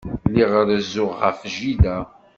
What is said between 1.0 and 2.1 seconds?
ɣef jida.